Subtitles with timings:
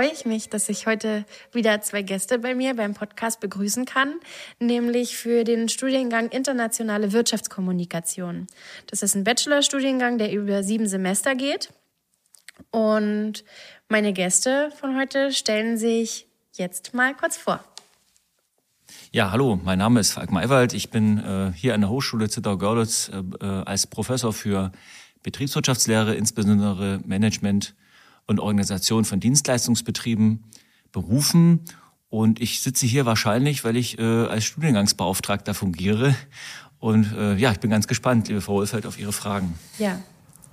[0.00, 4.14] Freue ich mich, dass ich heute wieder zwei Gäste bei mir beim Podcast begrüßen kann,
[4.58, 8.46] nämlich für den Studiengang Internationale Wirtschaftskommunikation.
[8.86, 11.74] Das ist ein Bachelorstudiengang, der über sieben Semester geht.
[12.70, 13.44] Und
[13.90, 17.62] meine Gäste von heute stellen sich jetzt mal kurz vor.
[19.12, 20.72] Ja, hallo, mein Name ist Falk Maywald.
[20.72, 24.72] Ich bin äh, hier an der Hochschule Zittau-Görlitz äh, äh, als Professor für
[25.22, 27.74] Betriebswirtschaftslehre, insbesondere Management
[28.30, 30.44] und Organisation von Dienstleistungsbetrieben
[30.92, 31.62] berufen.
[32.10, 36.14] Und ich sitze hier wahrscheinlich, weil ich äh, als Studiengangsbeauftragter fungiere.
[36.78, 39.58] Und äh, ja, ich bin ganz gespannt, liebe Frau Wohlfeld, auf Ihre Fragen.
[39.78, 39.98] Ja,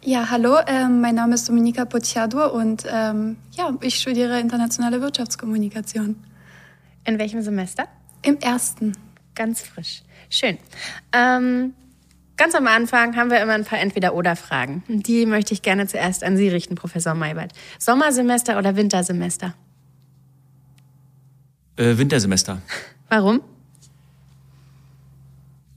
[0.04, 6.16] ja, hallo, ähm, mein Name ist Dominika Pocciadur und ähm, ja, ich studiere internationale Wirtschaftskommunikation.
[7.06, 7.88] In welchem Semester?
[8.24, 8.94] Im ersten.
[9.36, 10.02] Ganz frisch.
[10.30, 10.58] Schön.
[11.14, 11.74] Ähm,
[12.38, 14.84] ganz am Anfang haben wir immer ein paar Entweder-Oder-Fragen.
[14.88, 17.52] Die möchte ich gerne zuerst an Sie richten, Professor Maybert.
[17.80, 19.54] Sommersemester oder Wintersemester?
[21.76, 22.62] Äh, Wintersemester.
[23.10, 23.42] Warum?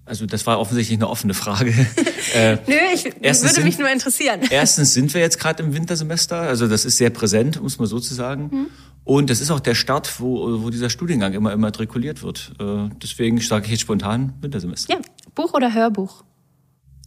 [0.04, 1.70] Also das war offensichtlich eine offene Frage.
[2.34, 4.40] äh, Nö, ich würde sind, mich nur interessieren.
[4.50, 8.00] Erstens sind wir jetzt gerade im Wintersemester, also das ist sehr präsent, muss man so
[8.00, 8.50] zu sagen.
[8.50, 8.66] Mhm.
[9.04, 12.52] Und das ist auch der Start, wo, wo dieser Studiengang immer immatrikuliert wird.
[12.58, 14.92] Äh, deswegen sage ich jetzt spontan Wintersemester.
[14.92, 15.00] Ja,
[15.34, 16.24] Buch oder Hörbuch?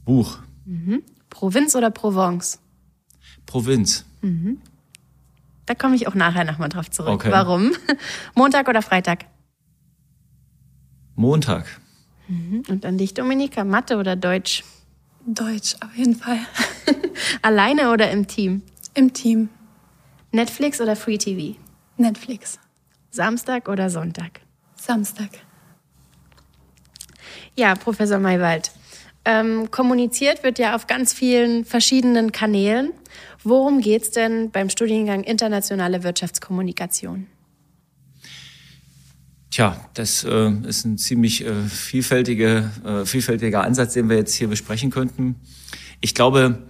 [0.05, 0.39] Buch.
[0.65, 1.03] Mhm.
[1.29, 2.59] Provinz oder Provence?
[3.45, 4.05] Provinz.
[4.21, 4.61] Mhm.
[5.65, 7.13] Da komme ich auch nachher nochmal drauf zurück.
[7.13, 7.31] Okay.
[7.31, 7.71] Warum?
[8.35, 9.25] Montag oder Freitag?
[11.15, 11.65] Montag.
[12.27, 12.63] Mhm.
[12.67, 14.63] Und an dich, Dominika, Mathe oder Deutsch?
[15.25, 16.39] Deutsch, auf jeden Fall.
[17.41, 18.61] Alleine oder im Team?
[18.93, 19.49] Im Team.
[20.31, 21.57] Netflix oder Free TV?
[21.97, 22.59] Netflix.
[23.11, 24.41] Samstag oder Sonntag?
[24.75, 25.29] Samstag.
[27.55, 28.71] Ja, Professor Maywald.
[29.25, 32.91] Ähm, kommuniziert wird ja auf ganz vielen verschiedenen Kanälen.
[33.43, 37.27] Worum geht es denn beim Studiengang Internationale Wirtschaftskommunikation?
[39.49, 44.47] Tja, das äh, ist ein ziemlich äh, vielfältige, äh, vielfältiger Ansatz, den wir jetzt hier
[44.47, 45.35] besprechen könnten.
[46.01, 46.63] Ich glaube,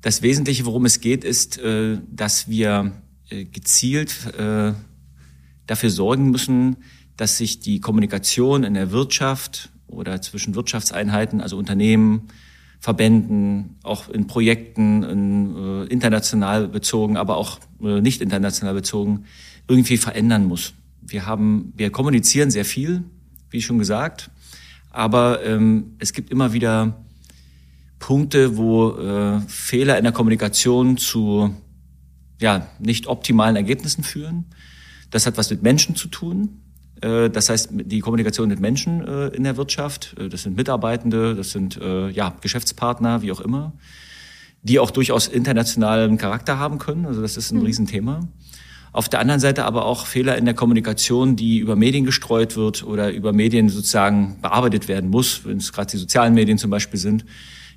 [0.00, 2.92] das Wesentliche, worum es geht, ist, äh, dass wir
[3.28, 4.72] äh, gezielt äh,
[5.66, 6.78] dafür sorgen müssen,
[7.16, 12.28] dass sich die Kommunikation in der Wirtschaft oder zwischen Wirtschaftseinheiten, also Unternehmen,
[12.78, 19.24] Verbänden, auch in Projekten, in, äh, international bezogen, aber auch äh, nicht international bezogen,
[19.68, 20.72] irgendwie verändern muss.
[21.02, 23.04] Wir haben, wir kommunizieren sehr viel,
[23.50, 24.30] wie schon gesagt,
[24.90, 27.04] aber ähm, es gibt immer wieder
[27.98, 31.54] Punkte, wo äh, Fehler in der Kommunikation zu
[32.40, 34.46] ja nicht optimalen Ergebnissen führen.
[35.10, 36.62] Das hat was mit Menschen zu tun.
[37.00, 41.34] Äh, das heißt, die Kommunikation mit Menschen äh, in der Wirtschaft, äh, das sind Mitarbeitende,
[41.34, 41.78] das sind
[42.12, 43.72] ja, Geschäftspartner, wie auch immer,
[44.62, 47.06] die auch durchaus internationalen Charakter haben können.
[47.06, 47.66] Also das ist ein mhm.
[47.66, 48.28] Riesenthema.
[48.92, 52.84] Auf der anderen Seite aber auch Fehler in der Kommunikation, die über Medien gestreut wird
[52.84, 56.98] oder über Medien sozusagen bearbeitet werden muss, wenn es gerade die sozialen Medien zum Beispiel
[56.98, 57.24] sind,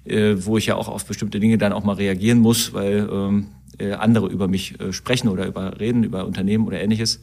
[0.06, 3.48] wo ich ja auch auf bestimmte Dinge dann auch mal reagieren muss, weil ähm,
[3.78, 7.22] äh, andere über mich sprechen oder über reden, über Unternehmen oder ähnliches.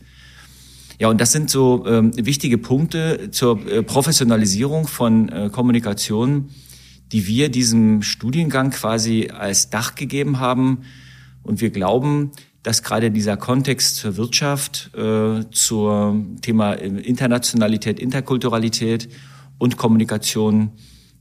[1.00, 6.50] Ja, und das sind so ähm, wichtige Punkte zur äh, Professionalisierung von äh, Kommunikation,
[7.11, 10.83] die wir diesem Studiengang quasi als Dach gegeben haben.
[11.43, 19.09] Und wir glauben, dass gerade dieser Kontext zur Wirtschaft, äh, zur Thema Internationalität, Interkulturalität
[19.56, 20.72] und Kommunikation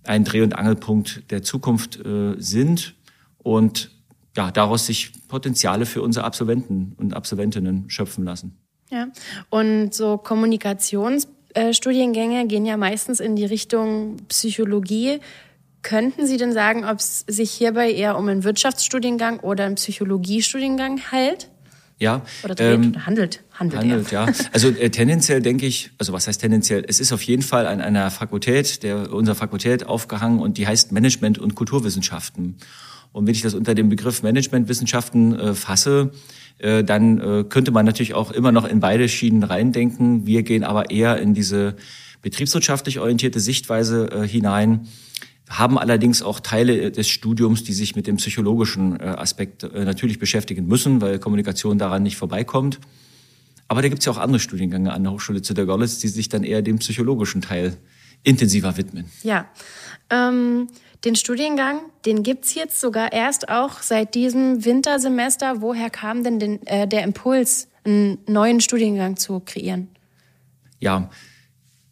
[0.03, 2.95] ein Dreh- und Angelpunkt der Zukunft äh, sind
[3.37, 3.91] und
[4.35, 8.57] ja, daraus sich Potenziale für unsere Absolventen und Absolventinnen schöpfen lassen.
[8.91, 9.07] Ja,
[9.49, 15.19] und so Kommunikationsstudiengänge gehen ja meistens in die Richtung Psychologie.
[15.81, 21.01] Könnten Sie denn sagen, ob es sich hierbei eher um einen Wirtschaftsstudiengang oder einen Psychologiestudiengang
[21.11, 21.49] handelt?
[21.99, 22.21] Ja.
[22.43, 23.43] Oder dreht, ähm, handelt.
[23.51, 24.27] Handelt, handelt ja.
[24.53, 26.83] Also äh, tendenziell denke ich, also was heißt tendenziell?
[26.87, 30.93] Es ist auf jeden Fall an einer Fakultät, der unserer Fakultät aufgehangen und die heißt
[30.93, 32.55] Management und Kulturwissenschaften.
[33.11, 36.11] Und wenn ich das unter dem Begriff Managementwissenschaften äh, fasse,
[36.59, 40.25] äh, dann äh, könnte man natürlich auch immer noch in beide Schienen reindenken.
[40.25, 41.75] Wir gehen aber eher in diese
[42.21, 44.87] betriebswirtschaftlich orientierte Sichtweise äh, hinein
[45.49, 50.19] haben allerdings auch Teile des Studiums, die sich mit dem psychologischen äh, Aspekt äh, natürlich
[50.19, 52.79] beschäftigen müssen, weil Kommunikation daran nicht vorbeikommt.
[53.67, 56.07] Aber da gibt es ja auch andere Studiengänge an der Hochschule zu der Görlitz, die
[56.07, 57.77] sich dann eher dem psychologischen Teil
[58.23, 59.05] intensiver widmen.
[59.23, 59.47] Ja.
[60.11, 60.67] Ähm,
[61.05, 65.61] den Studiengang, den gibt's jetzt sogar erst auch seit diesem Wintersemester.
[65.61, 69.87] Woher kam denn den, äh, der Impuls, einen neuen Studiengang zu kreieren?
[70.79, 71.09] Ja,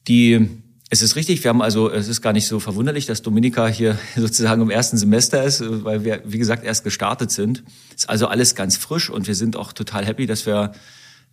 [0.08, 0.48] die,
[0.90, 3.98] es ist richtig, wir haben also, es ist gar nicht so verwunderlich, dass Dominika hier
[4.16, 7.64] sozusagen im ersten Semester ist, weil wir, wie gesagt, erst gestartet sind.
[7.96, 10.74] Ist also alles ganz frisch und wir sind auch total happy, dass wir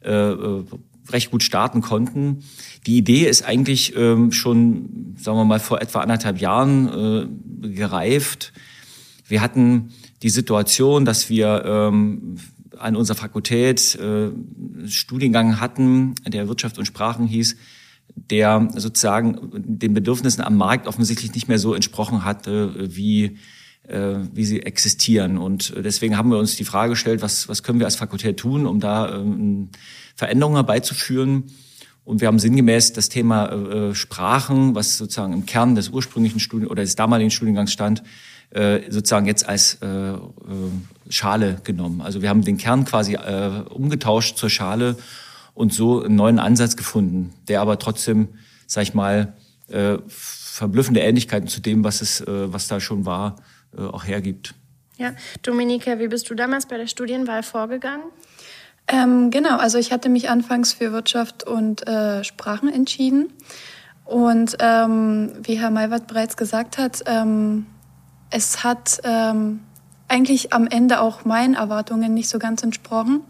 [0.03, 0.65] äh, äh
[1.11, 2.45] recht gut starten konnten.
[2.87, 6.89] Die Idee ist eigentlich ähm, schon, sagen wir mal, vor etwa anderthalb Jahren
[7.63, 8.53] äh, gereift.
[9.27, 9.91] Wir hatten
[10.23, 12.37] die Situation, dass wir ähm,
[12.79, 14.31] an unserer Fakultät äh,
[14.89, 17.57] Studiengang hatten, der Wirtschaft und Sprachen hieß,
[18.17, 23.37] der sozusagen den Bedürfnissen am Markt offensichtlich nicht mehr so entsprochen hatte, wie äh,
[23.87, 25.37] wie sie existieren.
[25.37, 28.67] Und deswegen haben wir uns die Frage gestellt, was, was können wir als Fakultät tun,
[28.67, 29.69] um da ähm,
[30.17, 31.45] Veränderungen herbeizuführen.
[32.05, 36.39] Und wir haben sinngemäß das Thema äh, äh, Sprachen, was sozusagen im Kern des ursprünglichen
[36.39, 38.03] Studien oder des damaligen Studiengangs stand,
[38.51, 40.19] äh, sozusagen jetzt als äh, äh,
[41.09, 42.03] Schale genommen.
[42.03, 44.97] Also wir haben den Kern quasi äh, umgetauscht zur Schale
[45.55, 48.29] und so einen neuen Ansatz gefunden, der aber trotzdem,
[48.67, 49.35] sag ich mal,
[49.69, 54.55] äh, verblüffende Ähnlichkeiten zu dem, was es, äh, was da schon war, äh, auch hergibt.
[54.97, 55.13] Ja,
[55.43, 58.05] Dominika, wie bist du damals bei der Studienwahl vorgegangen?
[58.87, 63.33] Ähm, genau, also ich hatte mich anfangs für Wirtschaft und äh, Sprachen entschieden.
[64.05, 67.67] Und ähm, wie Herr Maywald bereits gesagt hat, ähm,
[68.31, 69.61] es hat ähm,
[70.09, 73.23] eigentlich am Ende auch meinen Erwartungen nicht so ganz entsprochen,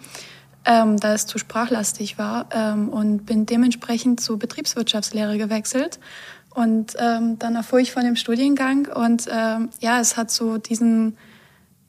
[0.64, 6.00] ähm, da es zu sprachlastig war ähm, und bin dementsprechend zu Betriebswirtschaftslehre gewechselt.
[6.54, 11.16] Und ähm, dann erfuhr ich von dem Studiengang und ähm, ja, es hat so diesen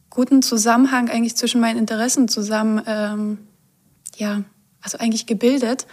[0.10, 3.38] guten Zusammenhang eigentlich zwischen meinen Interessen zusammen ähm,
[4.18, 4.42] ja,
[4.82, 5.86] also eigentlich gebildet.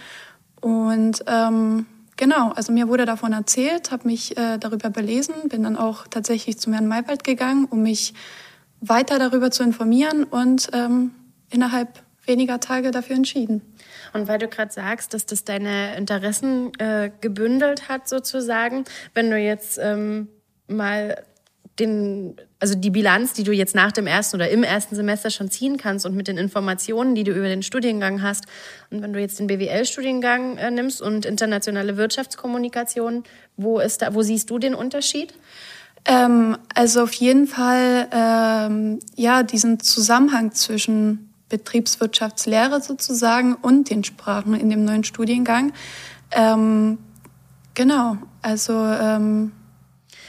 [0.61, 1.87] Und ähm,
[2.17, 6.59] genau, also mir wurde davon erzählt, habe mich äh, darüber belesen, bin dann auch tatsächlich
[6.59, 8.15] zum Herrn Maywald gegangen, um mich
[8.81, 11.13] weiter darüber zu informieren und ähm,
[11.51, 13.61] innerhalb weniger Tage dafür entschieden.
[14.13, 19.39] Und weil du gerade sagst, dass das deine Interessen äh, gebündelt hat, sozusagen, wenn du
[19.39, 20.29] jetzt ähm,
[20.67, 21.17] mal
[21.79, 25.51] den, also die Bilanz, die du jetzt nach dem ersten oder im ersten Semester schon
[25.51, 28.45] ziehen kannst und mit den Informationen, die du über den Studiengang hast.
[28.91, 33.25] Und wenn du jetzt den BWL-Studiengang äh, nimmst und internationale Wirtschaftskommunikation,
[33.57, 35.33] wo ist da, wo siehst du den Unterschied?
[36.05, 44.55] Ähm, also auf jeden Fall, ähm, ja, diesen Zusammenhang zwischen Betriebswirtschaftslehre sozusagen und den Sprachen
[44.55, 45.75] in dem neuen Studiengang.
[46.31, 46.97] Ähm,
[47.75, 49.53] genau, also ähm,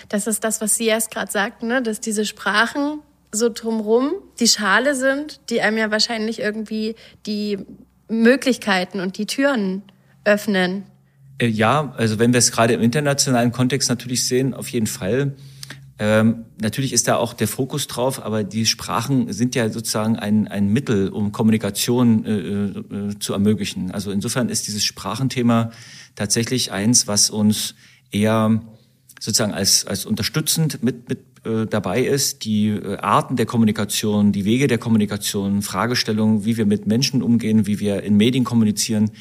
[0.10, 1.82] das ist das, was Sie erst gerade sagten, ne?
[1.82, 3.00] dass diese Sprachen
[3.32, 4.12] so drumrum
[4.42, 7.58] die Schale sind, die einem ja wahrscheinlich irgendwie die
[8.10, 9.82] Möglichkeiten und die Türen
[10.26, 10.84] öffnen.
[11.40, 15.36] Äh, ja, also wenn wir es gerade im internationalen Kontext natürlich sehen, auf jeden Fall.
[16.06, 20.50] Ähm, natürlich ist da auch der Fokus drauf, aber die Sprachen sind ja sozusagen ein,
[20.50, 23.90] ein Mittel, um Kommunikation äh, äh, zu ermöglichen.
[23.92, 25.72] Also insofern ist dieses Sprachenthema
[26.16, 27.76] tatsächlich eins, was uns
[28.12, 28.62] eher
[29.18, 34.44] sozusagen als, als unterstützend mit, mit äh, dabei ist, die äh, Arten der Kommunikation, die
[34.44, 39.12] Wege der Kommunikation, Fragestellungen, wie wir mit Menschen umgehen, wie wir in Medien kommunizieren,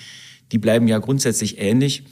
[0.51, 2.03] die bleiben ja grundsätzlich ähnlich.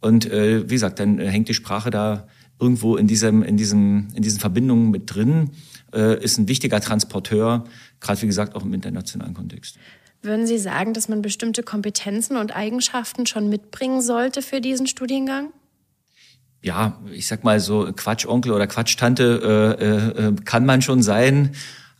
[0.00, 2.28] Und äh, wie gesagt, dann hängt die Sprache da
[2.60, 5.50] irgendwo in diesem, in diesem, in diesen Verbindungen mit drin,
[5.92, 7.64] äh, ist ein wichtiger Transporteur,
[8.00, 9.78] gerade wie gesagt auch im internationalen Kontext.
[10.22, 15.52] Würden Sie sagen, dass man bestimmte Kompetenzen und Eigenschaften schon mitbringen sollte für diesen Studiengang?
[16.62, 21.52] ja, ich sag mal so Quatschonkel oder Quatschtante äh, äh, kann man schon sein.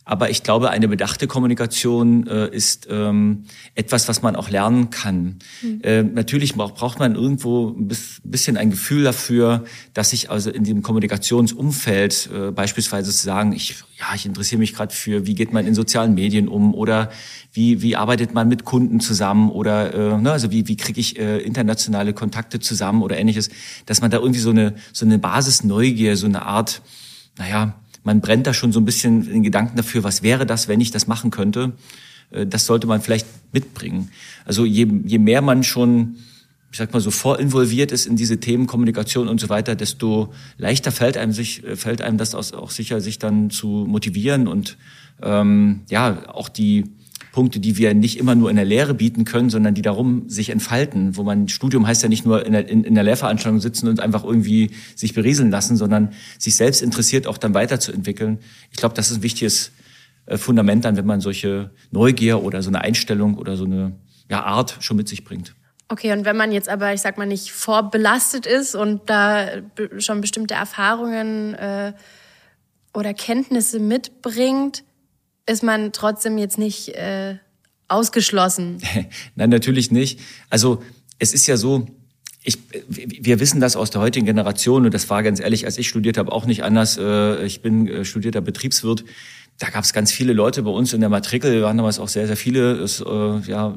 [0.03, 5.37] Aber ich glaube, eine bedachte Kommunikation äh, ist ähm, etwas, was man auch lernen kann.
[5.61, 5.81] Mhm.
[5.83, 7.89] Äh, natürlich braucht man irgendwo ein
[8.23, 13.75] bisschen ein Gefühl dafür, dass sich also in dem Kommunikationsumfeld äh, beispielsweise zu sagen, ich,
[13.99, 17.11] ja, ich interessiere mich gerade für, wie geht man in sozialen Medien um oder
[17.53, 21.19] wie, wie arbeitet man mit Kunden zusammen oder äh, ne, also wie, wie kriege ich
[21.19, 23.49] äh, internationale Kontakte zusammen oder ähnliches,
[23.85, 26.81] dass man da irgendwie so eine, so eine Basisneugier, so eine Art,
[27.37, 30.81] naja, man brennt da schon so ein bisschen in Gedanken dafür, was wäre das, wenn
[30.81, 31.73] ich das machen könnte.
[32.31, 34.09] Äh, das sollte man vielleicht mitbringen.
[34.45, 36.15] Also je, je mehr man schon,
[36.71, 40.91] ich sag mal so, vorinvolviert ist in diese Themen Kommunikation und so weiter, desto leichter
[40.91, 44.77] fällt einem sich, äh, fällt einem das auch sicher, sich dann zu motivieren und
[45.21, 46.85] ähm, ja, auch die
[47.31, 50.49] Punkte, die wir nicht immer nur in der Lehre bieten können, sondern die darum sich
[50.49, 53.87] entfalten, wo man Studium heißt ja nicht nur in der, in, in der Lehrveranstaltung sitzen
[53.87, 58.39] und einfach irgendwie sich berieseln lassen, sondern sich selbst interessiert auch dann weiterzuentwickeln.
[58.71, 59.71] Ich glaube, das ist ein wichtiges
[60.25, 63.93] äh, Fundament dann, wenn man solche Neugier oder so eine Einstellung oder so eine
[64.29, 65.55] ja, Art schon mit sich bringt.
[65.87, 69.47] Okay, und wenn man jetzt aber, ich sag mal, nicht vorbelastet ist und da
[69.97, 71.93] schon bestimmte Erfahrungen äh,
[72.93, 74.83] oder Kenntnisse mitbringt,
[75.45, 77.37] ist man trotzdem jetzt nicht äh,
[77.87, 78.77] ausgeschlossen.
[79.35, 80.19] Nein, natürlich nicht.
[80.49, 80.83] Also
[81.19, 81.87] es ist ja so,
[82.43, 82.57] ich,
[82.87, 86.17] wir wissen das aus der heutigen Generation und das war ganz ehrlich, als ich studiert
[86.17, 86.97] habe, auch nicht anders.
[86.97, 89.03] Äh, ich bin äh, studierter Betriebswirt.
[89.59, 92.25] Da gab es ganz viele Leute bei uns in der Matrikel, waren damals auch sehr,
[92.25, 92.71] sehr viele.
[92.73, 93.75] Es, äh, ja,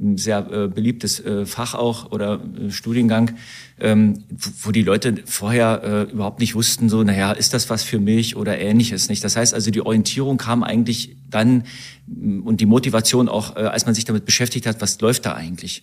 [0.00, 3.32] ein sehr äh, beliebtes äh, Fach auch oder äh, Studiengang,
[3.78, 4.24] ähm,
[4.62, 8.36] wo die Leute vorher äh, überhaupt nicht wussten, so, naja, ist das was für mich
[8.36, 9.22] oder ähnliches nicht.
[9.22, 11.64] Das heißt also, die Orientierung kam eigentlich dann
[12.06, 15.34] mm, und die Motivation auch, äh, als man sich damit beschäftigt hat, was läuft da
[15.34, 15.82] eigentlich.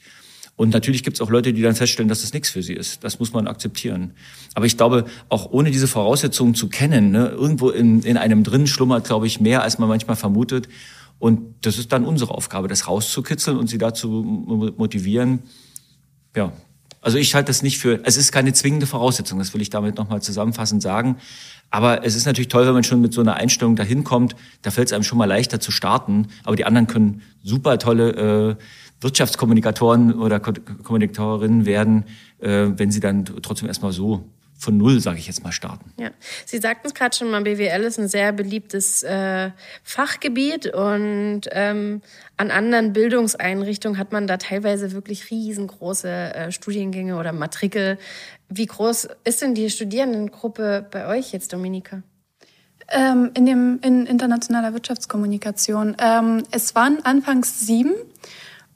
[0.57, 3.03] Und natürlich gibt es auch Leute, die dann feststellen, dass das nichts für sie ist.
[3.03, 4.13] Das muss man akzeptieren.
[4.55, 8.65] Aber ich glaube, auch ohne diese Voraussetzungen zu kennen, ne, irgendwo in, in einem drin
[8.65, 10.67] schlummert, glaube ich, mehr, als man manchmal vermutet.
[11.19, 14.23] Und das ist dann unsere Aufgabe, das rauszukitzeln und sie dazu
[14.77, 15.39] motivieren.
[16.35, 16.53] Ja,
[17.01, 19.97] also ich halte das nicht für, es ist keine zwingende Voraussetzung, das will ich damit
[19.97, 21.17] nochmal zusammenfassend sagen.
[21.69, 24.71] Aber es ist natürlich toll, wenn man schon mit so einer Einstellung dahin kommt, da
[24.71, 26.27] fällt es einem schon mal leichter zu starten.
[26.43, 28.63] Aber die anderen können super tolle äh,
[29.01, 32.05] Wirtschaftskommunikatoren oder Kommunikatorinnen werden,
[32.39, 34.25] äh, wenn sie dann trotzdem erstmal so
[34.57, 35.91] von null, sage ich jetzt mal, starten.
[35.99, 36.09] Ja,
[36.45, 39.51] Sie sagten es gerade schon mal, BWL ist ein sehr beliebtes äh,
[39.83, 42.01] Fachgebiet und ähm,
[42.37, 47.99] an anderen Bildungseinrichtungen hat man da teilweise wirklich riesengroße äh, Studiengänge oder Matrikel.
[48.49, 52.01] Wie groß ist denn die Studierendengruppe bei euch jetzt, Dominika?
[52.89, 55.97] Ähm, in dem in internationaler Wirtschaftskommunikation.
[55.99, 57.93] Ähm, es waren anfangs sieben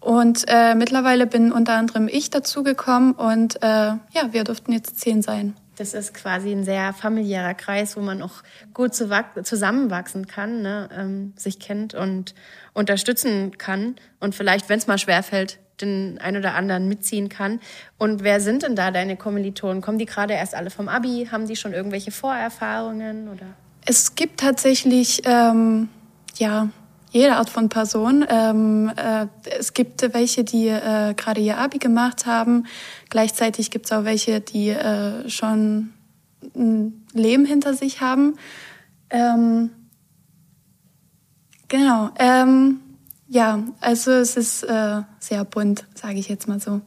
[0.02, 5.22] und äh, mittlerweile bin unter anderem ich dazugekommen und äh, ja, wir durften jetzt zehn
[5.22, 5.56] sein.
[5.82, 10.88] Das ist quasi ein sehr familiärer Kreis, wo man auch gut zusammenwachsen kann, ne?
[10.96, 12.36] ähm, sich kennt und
[12.74, 17.60] unterstützen kann und vielleicht, wenn es mal schwerfällt, den ein oder anderen mitziehen kann.
[17.98, 19.82] Und wer sind denn da deine Kommilitonen?
[19.82, 21.30] Kommen die gerade erst alle vom Abi?
[21.32, 23.48] Haben die schon irgendwelche Vorerfahrungen oder?
[23.84, 25.90] Es gibt tatsächlich ähm,
[26.36, 26.70] ja
[27.12, 28.26] jede Art von Person.
[28.28, 29.28] Ähm, äh,
[29.60, 32.66] es gibt welche, die äh, gerade ihr Abi gemacht haben.
[33.10, 35.94] Gleichzeitig gibt es auch welche, die äh, schon
[36.56, 38.36] ein Leben hinter sich haben.
[39.10, 39.70] Ähm,
[41.68, 42.10] genau.
[42.18, 42.80] Ähm,
[43.28, 46.82] ja, also es ist äh, sehr bunt, sage ich jetzt mal so.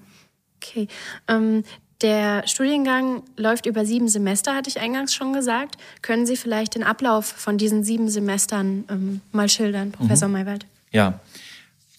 [0.57, 0.89] Okay.
[1.29, 1.65] Ähm,
[2.05, 5.79] der Studiengang läuft über sieben Semester, hatte ich eingangs schon gesagt.
[6.03, 10.35] Können Sie vielleicht den Ablauf von diesen sieben Semestern ähm, mal schildern, Professor mhm.
[10.35, 10.67] Maywald?
[10.93, 11.21] Ja,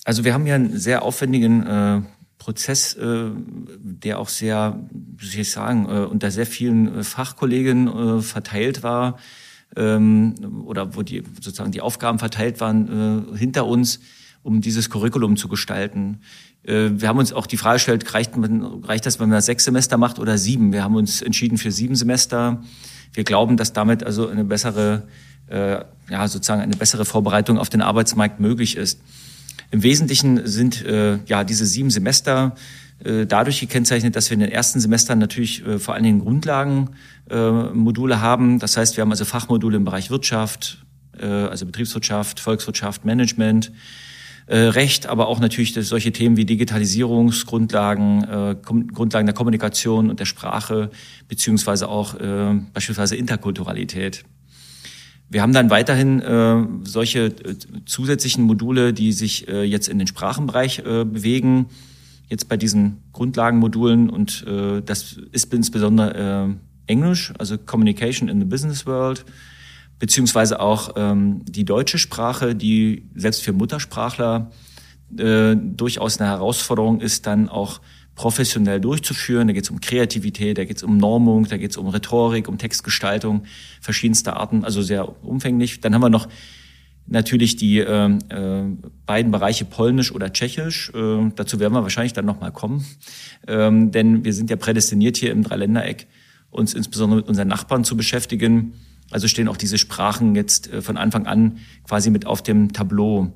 [0.04, 2.02] also wir haben ja einen sehr aufwendigen äh,
[2.38, 3.32] Prozess, äh,
[3.80, 8.84] der auch sehr, wie soll ich sagen, äh, unter sehr vielen äh, Fachkollegen äh, verteilt
[8.84, 9.18] war
[9.76, 10.36] ähm,
[10.66, 14.02] oder wo die sozusagen die Aufgaben verteilt waren äh, hinter uns,
[14.44, 16.22] um dieses Curriculum zu gestalten.
[16.66, 18.32] Äh, wir haben uns auch die Frage gestellt, reicht,
[18.84, 20.74] reicht das, wenn man sechs Semester macht oder sieben?
[20.74, 22.64] Wir haben uns entschieden für sieben Semester.
[23.14, 25.04] Wir glauben, dass damit also eine bessere,
[25.48, 25.80] äh,
[26.10, 29.00] ja, sozusagen eine bessere Vorbereitung auf den Arbeitsmarkt möglich ist.
[29.72, 32.56] Im Wesentlichen sind äh, ja diese sieben Semester
[33.04, 38.16] äh, dadurch gekennzeichnet, dass wir in den ersten Semestern natürlich äh, vor allen Dingen Grundlagenmodule
[38.16, 38.60] äh, haben.
[38.60, 40.82] Das heißt, wir haben also Fachmodule im Bereich Wirtschaft,
[41.18, 43.72] also Betriebswirtschaft, Volkswirtschaft, Management
[44.48, 50.26] äh, Recht, aber auch natürlich solche Themen wie Digitalisierungsgrundlagen, äh, Grundlagen der Kommunikation und der
[50.26, 50.92] Sprache,
[51.28, 54.24] beziehungsweise auch äh, beispielsweise Interkulturalität.
[55.30, 60.08] Wir haben dann weiterhin äh, solche äh, zusätzlichen Module, die sich äh, jetzt in den
[60.08, 61.66] Sprachenbereich äh, bewegen,
[62.30, 68.46] jetzt bei diesen Grundlagenmodulen und äh, das ist insbesondere äh, Englisch, also Communication in the
[68.46, 69.26] Business World,
[70.00, 74.52] beziehungsweise auch ähm, die deutsche Sprache, die selbst für Muttersprachler
[75.18, 77.80] äh, durchaus eine Herausforderung ist, dann auch
[78.16, 79.48] professionell durchzuführen.
[79.48, 82.48] Da geht es um Kreativität, da geht es um Normung, da geht es um Rhetorik,
[82.48, 83.44] um Textgestaltung
[83.82, 85.82] verschiedenster Arten, also sehr umfänglich.
[85.82, 86.28] Dann haben wir noch
[87.08, 88.64] natürlich die äh, äh,
[89.06, 90.92] beiden Bereiche Polnisch oder Tschechisch.
[90.96, 92.86] Äh, dazu werden wir wahrscheinlich dann nochmal kommen,
[93.48, 96.08] ähm, denn wir sind ja prädestiniert hier im Dreiländereck,
[96.50, 98.74] uns insbesondere mit unseren Nachbarn zu beschäftigen.
[99.12, 103.34] Also stehen auch diese Sprachen jetzt äh, von Anfang an quasi mit auf dem Tableau.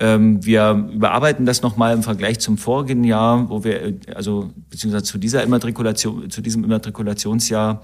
[0.00, 5.04] Ähm, wir überarbeiten das nochmal im Vergleich zum vorigen Jahr, wo wir, äh, also beziehungsweise
[5.04, 7.82] zu dieser Immatrikulation, zu diesem Immatrikulationsjahr,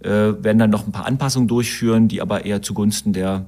[0.00, 3.46] äh, werden dann noch ein paar Anpassungen durchführen, die aber eher zugunsten der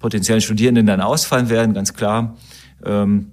[0.00, 2.36] potenziellen Studierenden dann ausfallen werden, ganz klar.
[2.84, 3.30] Ähm,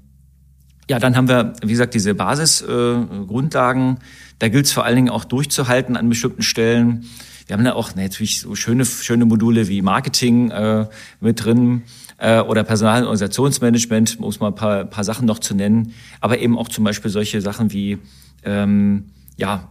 [0.88, 3.98] ja, dann haben wir, wie gesagt, diese Basisgrundlagen.
[4.40, 7.06] da gilt es vor allen Dingen auch durchzuhalten an bestimmten Stellen.
[7.50, 10.86] Wir haben da auch natürlich so schöne, schöne Module wie Marketing äh,
[11.20, 11.82] mit drin
[12.20, 15.94] äh, oder Personal- und Organisationsmanagement, um es mal ein paar, paar Sachen noch zu nennen.
[16.22, 17.98] Aber eben auch zum Beispiel solche Sachen wie
[18.44, 19.68] ähm, ja,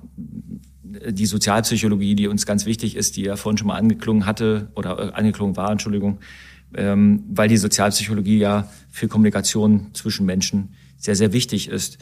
[0.82, 4.98] die Sozialpsychologie, die uns ganz wichtig ist, die ja vorhin schon mal angeklungen hatte oder
[4.98, 6.18] äh, angeklungen war, Entschuldigung,
[6.74, 11.98] ähm, weil die Sozialpsychologie ja für Kommunikation zwischen Menschen sehr, sehr wichtig ist.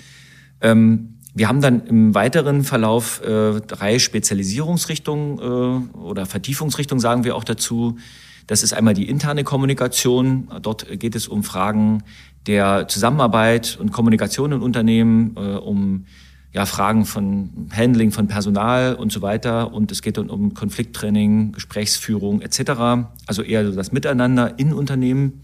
[0.63, 7.37] Ähm, wir haben dann im weiteren Verlauf äh, drei Spezialisierungsrichtungen äh, oder Vertiefungsrichtungen, sagen wir
[7.37, 7.99] auch dazu.
[8.47, 10.49] Das ist einmal die interne Kommunikation.
[10.63, 12.05] Dort geht es um Fragen
[12.47, 16.07] der Zusammenarbeit und Kommunikation in Unternehmen, äh, um
[16.55, 19.75] ja, Fragen von Handling von Personal und so weiter.
[19.75, 23.11] Und es geht dann um Konflikttraining, Gesprächsführung etc.
[23.27, 25.43] Also eher so das Miteinander in Unternehmen.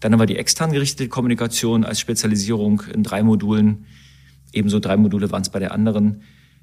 [0.00, 3.86] Dann haben wir die extern gerichtete Kommunikation als Spezialisierung in drei Modulen.
[4.54, 6.22] Ebenso drei Module waren es bei der anderen.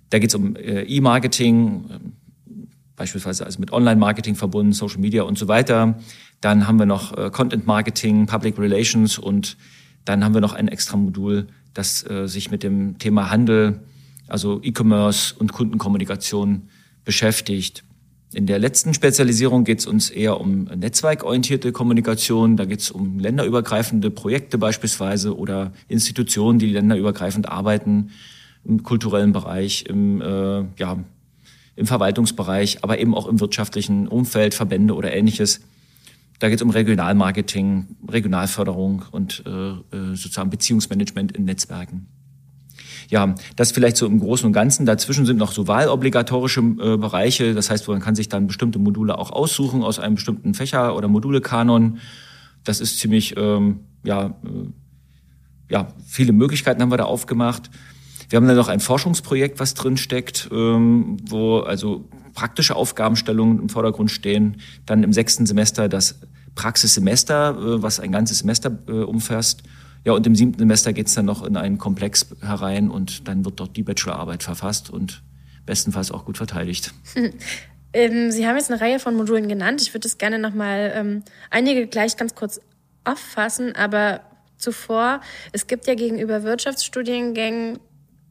[0.10, 2.00] Da geht es um äh, E-Marketing, äh,
[2.95, 6.00] beispielsweise also mit Online-Marketing verbunden, Social Media und so weiter.
[6.41, 9.57] Dann haben wir noch äh, Content-Marketing, Public Relations und
[10.05, 13.79] dann haben wir noch ein extra Modul das äh, sich mit dem Thema Handel,
[14.27, 16.69] also E-Commerce und Kundenkommunikation
[17.03, 17.83] beschäftigt.
[18.33, 22.55] In der letzten Spezialisierung geht es uns eher um netzwerkorientierte Kommunikation.
[22.55, 28.11] Da geht es um länderübergreifende Projekte beispielsweise oder Institutionen, die länderübergreifend arbeiten
[28.63, 31.03] im kulturellen Bereich, im, äh, ja,
[31.75, 35.61] im Verwaltungsbereich, aber eben auch im wirtschaftlichen Umfeld, Verbände oder ähnliches.
[36.39, 42.07] Da geht es um Regionalmarketing, Regionalförderung und äh, äh, sozusagen Beziehungsmanagement in Netzwerken.
[43.12, 44.86] Ja, das vielleicht so im Großen und Ganzen.
[44.86, 47.53] Dazwischen sind noch so wahlobligatorische äh, Bereiche.
[47.53, 51.10] Das heißt, man kann sich dann bestimmte Module auch aussuchen aus einem bestimmten Fächer- oder
[51.10, 51.98] Modulekanon.
[52.63, 54.32] Das ist ziemlich, ähm, ja, äh,
[55.70, 57.70] ja, viele Möglichkeiten haben wir da aufgemacht.
[58.30, 63.68] Wir haben dann noch ein Forschungsprojekt, was drin steckt, ähm, wo also praktische Aufgabenstellungen im
[63.68, 64.62] Vordergrund stehen.
[64.86, 66.22] Dann im sechsten Semester das
[66.56, 69.63] Praxissemester, äh, was ein ganzes Semester äh, umfasst.
[70.03, 73.60] Ja, und im siebten Semester geht's dann noch in einen Komplex herein und dann wird
[73.60, 75.22] dort die Bachelorarbeit verfasst und
[75.65, 76.93] bestenfalls auch gut verteidigt.
[77.13, 77.34] Hm.
[77.93, 79.81] Ähm, Sie haben jetzt eine Reihe von Modulen genannt.
[79.81, 82.62] Ich würde es gerne nochmal ähm, einige gleich ganz kurz
[83.04, 84.21] auffassen, aber
[84.58, 85.19] zuvor,
[85.52, 87.80] es gibt ja gegenüber Wirtschaftsstudiengängen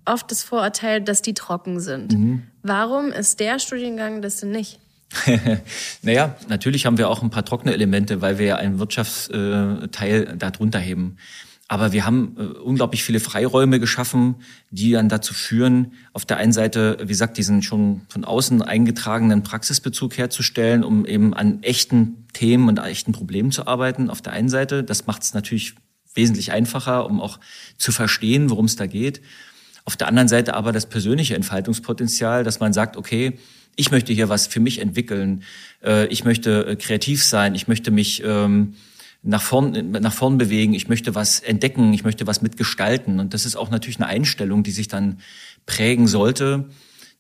[0.07, 2.13] oft das Vorurteil, dass die trocken sind.
[2.13, 2.43] Mhm.
[2.63, 4.81] Warum ist der Studiengang das denn nicht?
[6.03, 10.79] naja, natürlich haben wir auch ein paar trockene Elemente, weil wir ja einen Wirtschaftsteil darunter
[10.79, 11.17] heben.
[11.73, 14.35] Aber wir haben äh, unglaublich viele Freiräume geschaffen,
[14.73, 19.45] die dann dazu führen, auf der einen Seite, wie gesagt, diesen schon von außen eingetragenen
[19.45, 24.11] Praxisbezug herzustellen, um eben an echten Themen und echten Problemen zu arbeiten.
[24.11, 25.77] Auf der einen Seite, das macht es natürlich
[26.13, 27.39] wesentlich einfacher, um auch
[27.79, 29.21] zu verstehen, worum es da geht.
[29.85, 33.39] Auf der anderen Seite aber das persönliche Entfaltungspotenzial, dass man sagt, okay,
[33.77, 35.45] ich möchte hier was für mich entwickeln,
[35.85, 38.75] äh, ich möchte äh, kreativ sein, ich möchte mich ähm,
[39.23, 43.21] nach vorn, nach vorn bewegen, ich möchte was entdecken, ich möchte was mitgestalten.
[43.21, 45.19] Und das ist auch natürlich eine Einstellung, die sich dann
[45.67, 46.69] prägen sollte.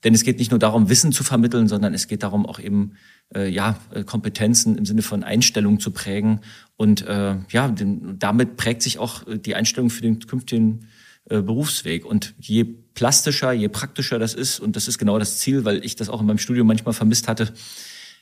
[0.02, 2.92] Denn es geht nicht nur darum, Wissen zu vermitteln, sondern es geht darum, auch eben
[3.34, 6.40] äh, ja Kompetenzen im Sinne von Einstellung zu prägen.
[6.76, 10.86] Und äh, ja, den, damit prägt sich auch die Einstellung für den künftigen
[11.28, 12.06] äh, Berufsweg.
[12.06, 15.96] Und je plastischer, je praktischer das ist, und das ist genau das Ziel, weil ich
[15.96, 17.52] das auch in meinem Studium manchmal vermisst hatte,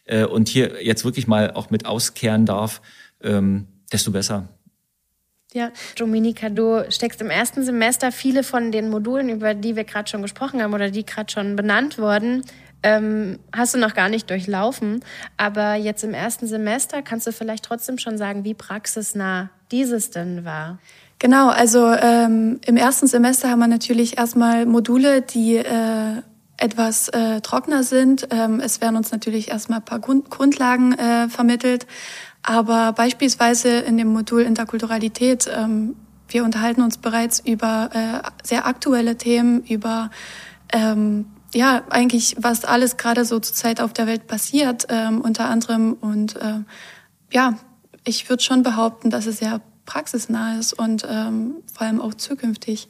[0.04, 2.82] äh, und hier jetzt wirklich mal auch mit auskehren darf,
[3.22, 4.48] ähm, desto besser.
[5.54, 10.08] Ja, Dominika, du steckst im ersten Semester viele von den Modulen, über die wir gerade
[10.08, 12.42] schon gesprochen haben oder die gerade schon benannt wurden,
[12.82, 15.02] ähm, hast du noch gar nicht durchlaufen.
[15.38, 20.44] Aber jetzt im ersten Semester kannst du vielleicht trotzdem schon sagen, wie praxisnah dieses denn
[20.44, 20.78] war.
[21.18, 26.22] Genau, also ähm, im ersten Semester haben wir natürlich erstmal Module, die äh,
[26.58, 28.28] etwas äh, trockener sind.
[28.30, 31.86] Ähm, es werden uns natürlich erstmal ein paar Grund Grundlagen äh, vermittelt.
[32.42, 35.96] Aber beispielsweise in dem Modul Interkulturalität, ähm,
[36.28, 40.10] wir unterhalten uns bereits über äh, sehr aktuelle Themen, über
[40.72, 45.94] ähm, ja eigentlich was alles gerade so zurzeit auf der Welt passiert, ähm, unter anderem.
[45.94, 46.60] Und äh,
[47.32, 47.54] ja,
[48.04, 52.88] ich würde schon behaupten, dass es ja praxisnah ist und ähm, vor allem auch zukünftig.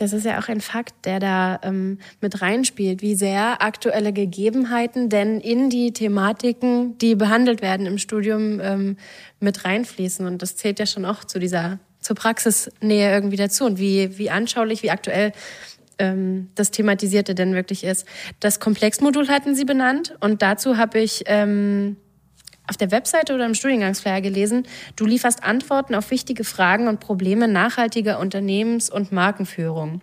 [0.00, 5.10] Das ist ja auch ein Fakt, der da ähm, mit reinspielt, wie sehr aktuelle Gegebenheiten
[5.10, 8.96] denn in die Thematiken, die behandelt werden im Studium, ähm,
[9.40, 10.26] mit reinfließen.
[10.26, 14.30] Und das zählt ja schon auch zu dieser, zur Praxisnähe irgendwie dazu und wie, wie
[14.30, 15.32] anschaulich, wie aktuell
[15.98, 18.06] ähm, das Thematisierte denn wirklich ist.
[18.40, 21.98] Das Komplexmodul hatten Sie benannt und dazu habe ich ähm,
[22.70, 24.62] auf der Webseite oder im Studiengangsflyer gelesen,
[24.96, 30.00] du lieferst Antworten auf wichtige Fragen und Probleme nachhaltiger Unternehmens- und Markenführung.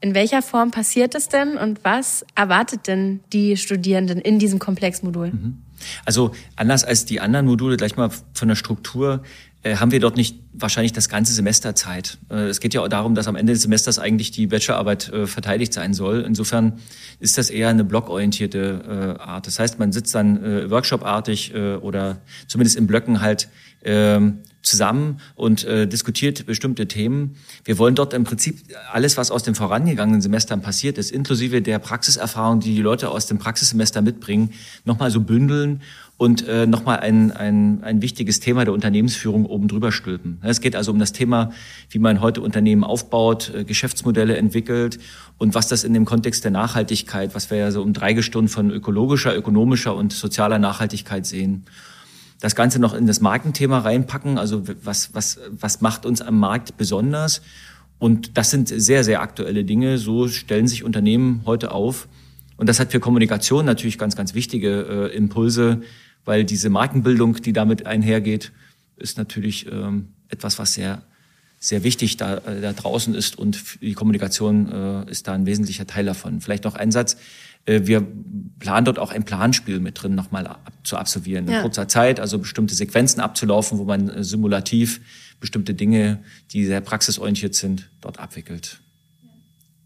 [0.00, 5.28] In welcher Form passiert es denn und was erwartet denn die Studierenden in diesem Komplexmodul?
[5.28, 5.62] Mhm.
[6.04, 9.22] Also anders als die anderen Module, gleich mal von der Struktur,
[9.64, 12.18] haben wir dort nicht wahrscheinlich das ganze Semester Zeit.
[12.30, 15.26] Äh, es geht ja auch darum, dass am Ende des Semesters eigentlich die Bachelorarbeit äh,
[15.26, 16.24] verteidigt sein soll.
[16.26, 16.80] Insofern
[17.20, 19.46] ist das eher eine blockorientierte Art.
[19.46, 23.48] Das heißt, man sitzt dann workshopartig oder zumindest in Blöcken halt
[23.84, 27.36] ähm, zusammen und äh, diskutiert bestimmte Themen.
[27.64, 28.60] Wir wollen dort im Prinzip
[28.92, 33.26] alles, was aus den vorangegangenen Semestern passiert ist, inklusive der Praxiserfahrung, die die Leute aus
[33.26, 34.50] dem Praxissemester mitbringen,
[34.84, 35.82] nochmal so bündeln
[36.16, 40.38] und äh, nochmal ein, ein, ein wichtiges Thema der Unternehmensführung oben drüber stülpen.
[40.42, 41.50] Es geht also um das Thema,
[41.90, 45.00] wie man heute Unternehmen aufbaut, äh, Geschäftsmodelle entwickelt
[45.38, 48.48] und was das in dem Kontext der Nachhaltigkeit, was wir ja so um drei Stunden
[48.48, 51.64] von ökologischer, ökonomischer und sozialer Nachhaltigkeit sehen
[52.42, 54.36] das Ganze noch in das Markenthema reinpacken.
[54.36, 57.40] Also was, was, was macht uns am Markt besonders?
[58.00, 59.96] Und das sind sehr, sehr aktuelle Dinge.
[59.96, 62.08] So stellen sich Unternehmen heute auf.
[62.56, 65.82] Und das hat für Kommunikation natürlich ganz, ganz wichtige äh, Impulse,
[66.24, 68.50] weil diese Markenbildung, die damit einhergeht,
[68.96, 71.02] ist natürlich ähm, etwas, was sehr,
[71.60, 75.86] sehr wichtig da, äh, da draußen ist und die Kommunikation äh, ist da ein wesentlicher
[75.86, 76.40] Teil davon.
[76.40, 77.16] Vielleicht noch ein Satz.
[77.66, 78.06] Äh, wir
[78.58, 81.62] planen dort auch ein Planspiel mit drin nochmal ab, zu absolvieren in ja.
[81.62, 85.00] kurzer Zeit, also bestimmte Sequenzen abzulaufen, wo man äh, simulativ
[85.40, 86.22] bestimmte Dinge,
[86.52, 88.80] die sehr praxisorientiert sind, dort abwickelt.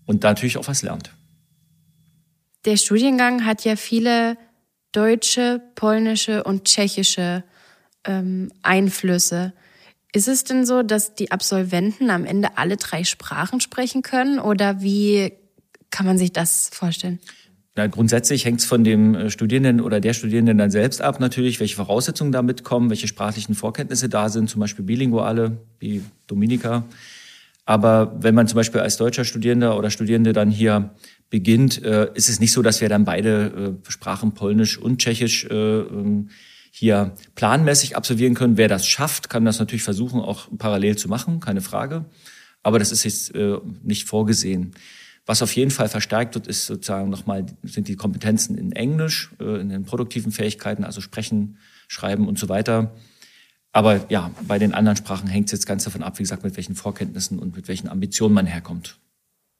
[0.04, 1.10] Und da natürlich auch was lernt.
[2.64, 4.36] Der Studiengang hat ja viele
[4.92, 7.44] deutsche, polnische und tschechische
[8.04, 9.52] ähm, Einflüsse.
[10.12, 14.80] Ist es denn so, dass die Absolventen am Ende alle drei Sprachen sprechen können oder
[14.80, 15.32] wie
[15.90, 17.20] kann man sich das vorstellen?
[17.76, 21.60] Na, grundsätzlich hängt es von dem äh, Studierenden oder der Studierenden dann selbst ab, natürlich,
[21.60, 26.86] welche Voraussetzungen da mitkommen, welche sprachlichen Vorkenntnisse da sind, zum Beispiel Bilinguale, wie Dominika.
[27.66, 30.94] Aber wenn man zum Beispiel als deutscher Studierender oder Studierende dann hier
[31.28, 35.44] beginnt, äh, ist es nicht so, dass wir dann beide äh, Sprachen Polnisch und Tschechisch
[35.44, 36.30] äh, ähm,
[36.70, 38.56] hier planmäßig absolvieren können.
[38.56, 42.06] Wer das schafft, kann das natürlich versuchen, auch parallel zu machen, keine Frage.
[42.62, 43.32] Aber das ist jetzt
[43.82, 44.72] nicht vorgesehen.
[45.26, 49.60] Was auf jeden Fall verstärkt wird, ist sozusagen nochmal, sind die Kompetenzen in Englisch, äh,
[49.60, 51.58] in den produktiven Fähigkeiten, also Sprechen,
[51.88, 52.94] Schreiben und so weiter.
[53.72, 56.56] Aber ja, bei den anderen Sprachen hängt es jetzt ganz davon ab, wie gesagt, mit
[56.56, 58.98] welchen Vorkenntnissen und mit welchen Ambitionen man herkommt.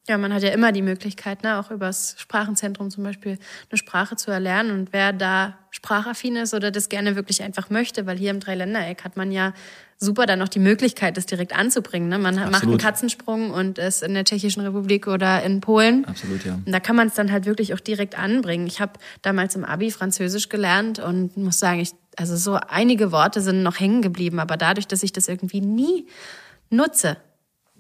[0.09, 3.39] Ja, man hat ja immer die Möglichkeit, ne, auch übers Sprachenzentrum zum Beispiel
[3.71, 4.71] eine Sprache zu erlernen.
[4.71, 9.03] Und wer da sprachaffin ist oder das gerne wirklich einfach möchte, weil hier im Dreiländereck
[9.03, 9.53] hat man ja
[9.99, 12.09] super dann noch die Möglichkeit, das direkt anzubringen.
[12.09, 12.19] Ne?
[12.19, 12.53] Man Absolut.
[12.53, 16.05] macht einen Katzensprung und ist in der Tschechischen Republik oder in Polen.
[16.05, 16.55] Absolut, ja.
[16.55, 18.67] Und da kann man es dann halt wirklich auch direkt anbringen.
[18.67, 18.93] Ich habe
[19.23, 23.81] damals im Abi Französisch gelernt und muss sagen, ich, also so einige Worte sind noch
[23.81, 26.07] hängen geblieben, aber dadurch, dass ich das irgendwie nie
[26.71, 27.17] nutze,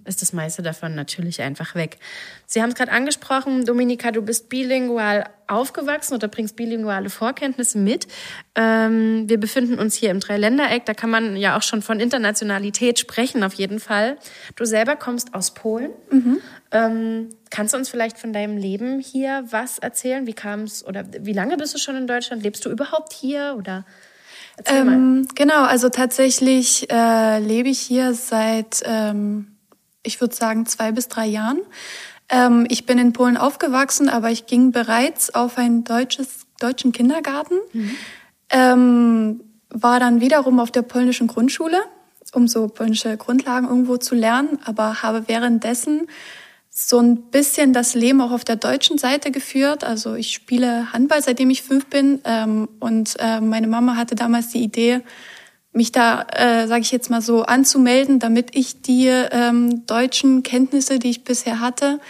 [0.07, 1.99] ist das meiste davon natürlich einfach weg.
[2.47, 8.07] Sie haben es gerade angesprochen, Dominika, du bist bilingual aufgewachsen oder bringst bilinguale Vorkenntnisse mit.
[8.55, 12.99] Ähm, wir befinden uns hier im Dreiländereck, da kann man ja auch schon von Internationalität
[12.99, 14.17] sprechen, auf jeden Fall.
[14.57, 15.91] Du selber kommst aus Polen.
[16.11, 16.39] Mhm.
[16.73, 20.27] Ähm, kannst du uns vielleicht von deinem Leben hier was erzählen?
[20.27, 22.43] Wie kam es oder wie lange bist du schon in Deutschland?
[22.43, 23.85] Lebst du überhaupt hier oder?
[24.65, 29.56] Ähm, genau, also tatsächlich äh, lebe ich hier seit ähm,
[30.07, 31.61] ich würde sagen, zwei bis drei Jahren.
[32.29, 37.55] Ähm, ich bin in Polen aufgewachsen, aber ich ging bereits auf einen deutsches, deutschen Kindergarten,
[37.73, 37.97] mhm.
[38.51, 39.41] ähm,
[39.71, 41.79] war dann wiederum auf der polnischen Grundschule,
[42.33, 46.09] um so polnische Grundlagen irgendwo zu lernen, aber habe währenddessen
[46.79, 49.83] so ein bisschen das Leben auch auf der deutschen Seite geführt.
[49.83, 52.21] Also ich spiele Handball, seitdem ich fünf bin.
[52.25, 55.01] Ähm, und äh, meine Mama hatte damals die Idee,
[55.77, 60.99] mich da, äh, sage ich jetzt mal so, anzumelden, damit ich die ähm, deutschen Kenntnisse,
[60.99, 62.01] die ich bisher hatte,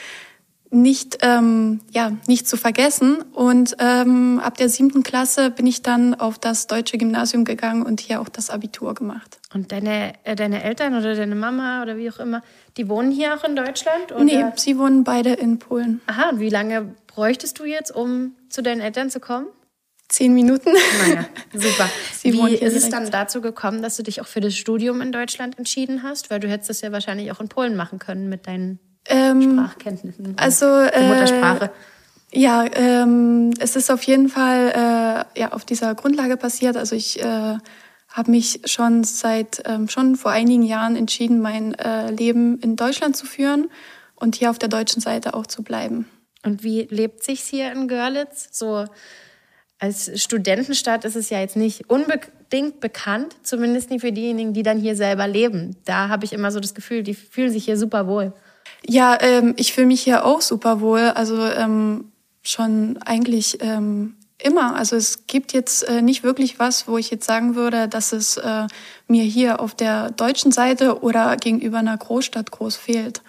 [0.70, 3.22] nicht ähm, ja nicht zu vergessen.
[3.33, 8.00] Und ähm, ab der siebten Klasse bin ich dann auf das deutsche Gymnasium gegangen und
[8.00, 9.38] hier auch das Abitur gemacht.
[9.55, 12.42] Und deine äh, deine Eltern oder deine Mama oder wie auch immer,
[12.76, 14.12] die wohnen hier auch in Deutschland?
[14.12, 14.24] Oder?
[14.24, 16.00] Nee, sie wohnen beide in Polen.
[16.07, 19.46] Aha, und wie lange bräuchtest du jetzt, um zu deinen Eltern zu kommen?
[20.08, 20.70] Zehn Minuten.
[21.06, 21.88] Naja, super.
[22.22, 25.58] Wie ist es dann dazu gekommen, dass du dich auch für das Studium in Deutschland
[25.58, 26.30] entschieden hast?
[26.30, 30.34] Weil du hättest das ja wahrscheinlich auch in Polen machen können mit deinen ähm, Sprachkenntnissen.
[30.36, 31.70] Also äh, Muttersprache.
[32.32, 36.76] Ja, ähm, es ist auf jeden Fall äh, ja auf dieser Grundlage passiert.
[36.76, 37.58] Also ich äh,
[38.08, 43.16] habe mich schon seit ähm, schon vor einigen Jahren entschieden, mein äh, Leben in Deutschland
[43.16, 43.70] zu führen
[44.14, 46.08] und hier auf der deutschen Seite auch zu bleiben.
[46.44, 48.48] Und wie lebt sich's hier in Görlitz?
[48.52, 48.86] So
[49.78, 54.78] als Studentenstadt ist es ja jetzt nicht unbedingt bekannt, zumindest nicht für diejenigen, die dann
[54.78, 55.76] hier selber leben.
[55.84, 58.32] Da habe ich immer so das Gefühl, die fühlen sich hier super wohl.
[58.86, 61.00] Ja, ähm, ich fühle mich hier auch super wohl.
[61.14, 62.12] Also ähm,
[62.42, 64.76] schon eigentlich ähm, immer.
[64.76, 68.36] Also es gibt jetzt äh, nicht wirklich was, wo ich jetzt sagen würde, dass es
[68.36, 68.66] äh,
[69.08, 73.22] mir hier auf der deutschen Seite oder gegenüber einer Großstadt groß fehlt.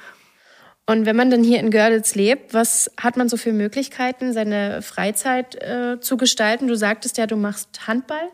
[0.89, 4.81] Und wenn man dann hier in Görlitz lebt, was hat man so für Möglichkeiten, seine
[4.81, 6.67] Freizeit äh, zu gestalten?
[6.67, 8.29] Du sagtest ja, du machst Handball.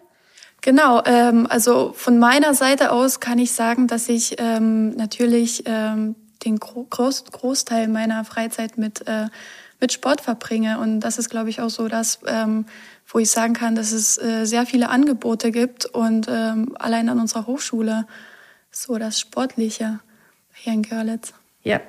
[0.62, 6.16] Genau, ähm, also von meiner Seite aus kann ich sagen, dass ich ähm, natürlich ähm,
[6.46, 9.30] den Groß Großteil meiner Freizeit mit, äh,
[9.82, 10.80] mit Sport verbringe.
[10.80, 12.68] Und das ist, glaube ich, auch so das, ähm,
[13.08, 17.20] wo ich sagen kann, dass es äh, sehr viele Angebote gibt und ähm, allein an
[17.20, 18.06] unserer Hochschule
[18.70, 20.00] so das Sportliche
[20.54, 21.34] hier in Görlitz.
[21.64, 21.82] Ja.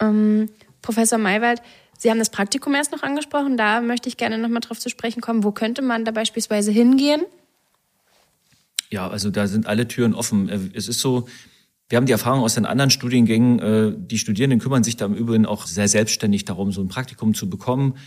[0.00, 0.48] Ähm,
[0.82, 1.62] Professor Maywald,
[1.98, 3.58] Sie haben das Praktikum erst noch angesprochen.
[3.58, 5.44] Da möchte ich gerne noch mal drauf zu sprechen kommen.
[5.44, 7.20] Wo könnte man da beispielsweise hingehen?
[8.88, 10.48] Ja, also da sind alle Türen offen.
[10.48, 11.28] Äh, es ist so,
[11.90, 15.14] wir haben die Erfahrung aus den anderen Studiengängen, äh, die Studierenden kümmern sich da im
[15.14, 17.98] Übrigen auch sehr selbstständig darum, so ein Praktikum zu bekommen.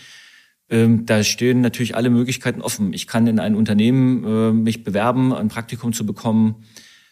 [0.70, 2.94] Ähm, da stehen natürlich alle Möglichkeiten offen.
[2.94, 6.64] Ich kann in ein Unternehmen äh, mich bewerben, ein Praktikum zu bekommen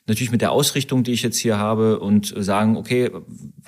[0.08, 3.12] natürlich mit der Ausrichtung, die ich jetzt hier habe und sagen, okay,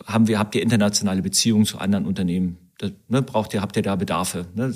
[0.05, 2.57] haben wir, habt ihr internationale Beziehungen zu anderen Unternehmen?
[2.79, 4.47] Das, ne, braucht ihr, habt ihr da Bedarfe?
[4.55, 4.73] Ne?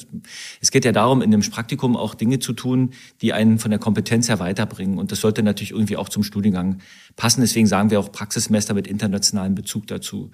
[0.61, 2.91] Es geht ja darum, in dem Praktikum auch Dinge zu tun,
[3.21, 4.97] die einen von der Kompetenz her weiterbringen.
[4.97, 6.77] Und das sollte natürlich irgendwie auch zum Studiengang
[7.15, 7.41] passen.
[7.41, 10.31] Deswegen sagen wir auch Praxissemester mit internationalem Bezug dazu.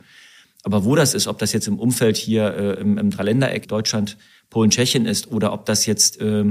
[0.63, 4.17] Aber wo das ist, ob das jetzt im Umfeld hier äh, im, im Dreiländereck Deutschland,
[4.49, 6.45] Polen, Tschechien ist oder ob das jetzt äh,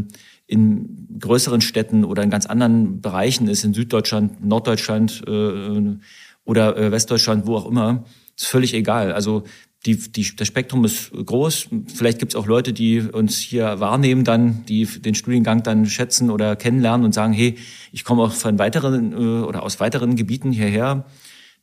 [0.46, 5.96] in größeren Städten oder in ganz anderen Bereichen ist, in Süddeutschland, Norddeutschland äh,
[6.44, 8.04] oder äh, Westdeutschland, wo auch immer,
[8.36, 9.12] ist völlig egal.
[9.12, 9.44] Also
[9.86, 11.68] die, die, das Spektrum ist groß.
[11.92, 16.30] Vielleicht gibt es auch Leute, die uns hier wahrnehmen, dann, die den Studiengang dann schätzen
[16.30, 17.56] oder kennenlernen und sagen, hey,
[17.90, 21.04] ich komme auch von weiteren äh, oder aus weiteren Gebieten hierher.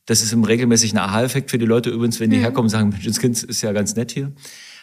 [0.06, 2.42] Das ist im regelmäßigen Aha-Effekt für die Leute übrigens, wenn die mhm.
[2.42, 4.32] herkommen und sagen, Mensch, das Kind ist ja ganz nett hier.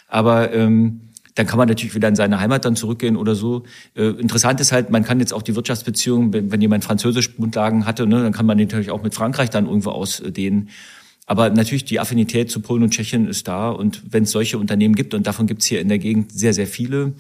[0.08, 1.07] Aber ähm,
[1.38, 3.64] dann kann man natürlich wieder in seine Heimat dann zurückgehen oder so.
[3.96, 7.86] Äh, interessant ist halt, man kann jetzt auch die Wirtschaftsbeziehungen, wenn, wenn jemand Französisch Grundlagen
[7.86, 10.70] hatte, ne, dann kann man natürlich auch mit Frankreich dann irgendwo ausdehnen.
[11.28, 13.70] Aber natürlich die Affinität zu Polen und Tschechien ist da.
[13.70, 16.54] Und wenn es solche Unternehmen gibt, und davon gibt es hier in der Gegend sehr,
[16.56, 17.14] sehr viele,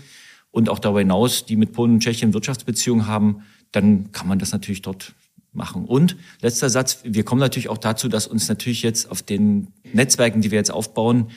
[0.49, 4.51] und auch darüber hinaus, die mit Polen und Tschechien Wirtschaftsbeziehungen haben, dann kann man das
[4.51, 5.13] natürlich dort
[5.53, 5.85] machen.
[5.85, 10.41] Und letzter Satz, wir kommen natürlich auch dazu, dass uns natürlich jetzt auf den Netzwerken,
[10.41, 11.27] die wir jetzt aufbauen,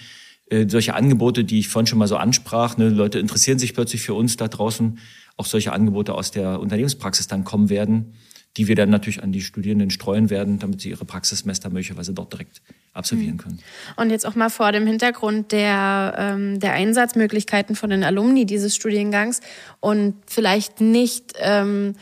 [0.50, 4.02] äh, solche Angebote, die ich vorhin schon mal so ansprach, ne, Leute interessieren sich plötzlich
[4.02, 4.98] für uns da draußen,
[5.36, 8.12] auch solche Angebote aus der Unternehmenspraxis dann kommen werden
[8.56, 12.32] die wir dann natürlich an die Studierenden streuen werden, damit sie ihre Praxissemester möglicherweise dort
[12.32, 13.38] direkt absolvieren hm.
[13.38, 13.58] können.
[13.96, 18.74] Und jetzt auch mal vor dem Hintergrund der, ähm, der Einsatzmöglichkeiten von den Alumni dieses
[18.74, 19.40] Studiengangs
[19.78, 21.94] und vielleicht nicht ähm,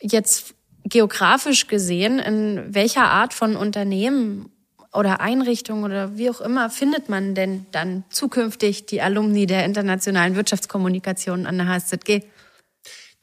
[0.00, 4.48] jetzt geografisch gesehen, in welcher Art von Unternehmen
[4.92, 10.36] oder Einrichtung oder wie auch immer findet man denn dann zukünftig die Alumni der internationalen
[10.36, 12.22] Wirtschaftskommunikation an der HSZG?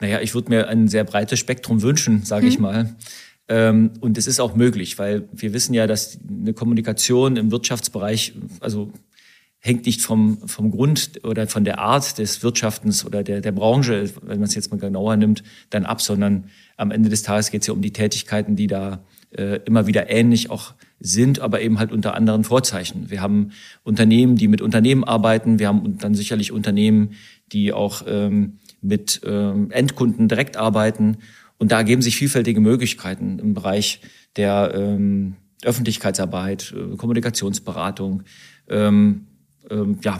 [0.01, 2.49] Naja, ich würde mir ein sehr breites Spektrum wünschen, sage hm.
[2.49, 2.95] ich mal.
[3.47, 8.33] Ähm, und es ist auch möglich, weil wir wissen ja, dass eine Kommunikation im Wirtschaftsbereich,
[8.61, 8.91] also
[9.59, 14.09] hängt nicht vom, vom Grund oder von der Art des Wirtschaftens oder der, der Branche,
[14.21, 16.45] wenn man es jetzt mal genauer nimmt, dann ab, sondern
[16.77, 20.09] am Ende des Tages geht es ja um die Tätigkeiten, die da äh, immer wieder
[20.09, 23.09] ähnlich auch sind, aber eben halt unter anderen Vorzeichen.
[23.09, 23.51] Wir haben
[23.83, 27.11] Unternehmen, die mit Unternehmen arbeiten, wir haben dann sicherlich Unternehmen,
[27.51, 31.17] die auch ähm, mit ähm, Endkunden direkt arbeiten.
[31.57, 34.01] Und da ergeben sich vielfältige Möglichkeiten im Bereich
[34.35, 38.23] der ähm, Öffentlichkeitsarbeit, äh, Kommunikationsberatung,
[38.69, 39.27] ähm,
[39.69, 40.19] ähm, ja,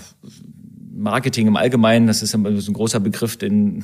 [0.92, 3.84] Marketing im Allgemeinen, das ist so ein großer Begriff, den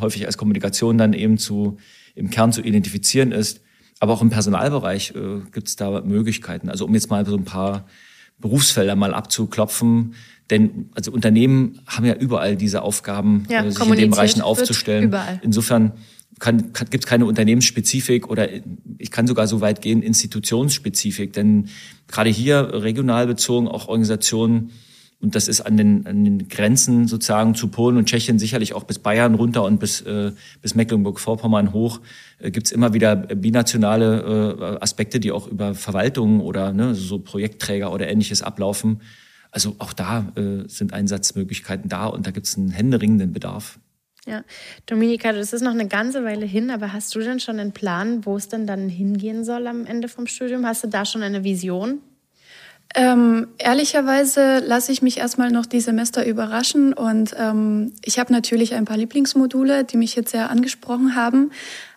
[0.00, 1.78] häufig als Kommunikation dann eben zu,
[2.14, 3.60] im Kern zu identifizieren ist.
[4.04, 6.68] Aber auch im Personalbereich äh, gibt es da Möglichkeiten.
[6.68, 7.86] Also um jetzt mal so ein paar
[8.38, 10.14] Berufsfelder mal abzuklopfen.
[10.50, 15.04] Denn also Unternehmen haben ja überall diese Aufgaben, ja, äh, sich in den Bereichen aufzustellen.
[15.04, 15.40] Überall.
[15.42, 15.92] Insofern
[16.38, 18.46] kann, kann, gibt es keine Unternehmensspezifik oder
[18.98, 21.32] ich kann sogar so weit gehen, Institutionsspezifik.
[21.32, 21.70] Denn
[22.06, 24.72] gerade hier regional bezogen auch Organisationen,
[25.24, 28.84] und das ist an den, an den Grenzen sozusagen zu Polen und Tschechien sicherlich auch
[28.84, 32.02] bis Bayern runter und bis, äh, bis Mecklenburg-Vorpommern hoch,
[32.40, 37.90] äh, gibt's immer wieder binationale äh, Aspekte, die auch über Verwaltungen oder ne, so Projektträger
[37.90, 39.00] oder ähnliches ablaufen.
[39.50, 43.78] Also auch da äh, sind Einsatzmöglichkeiten da und da gibt es einen händeringenden Bedarf.
[44.26, 44.44] Ja,
[44.84, 48.26] Dominika, das ist noch eine ganze Weile hin, aber hast du denn schon einen Plan,
[48.26, 50.66] wo es denn dann hingehen soll am Ende vom Studium?
[50.66, 52.00] Hast du da schon eine Vision?
[52.94, 58.74] Ähm, ehrlicherweise lasse ich mich erstmal noch die Semester überraschen und ähm, ich habe natürlich
[58.74, 61.50] ein paar Lieblingsmodule, die mich jetzt sehr angesprochen haben.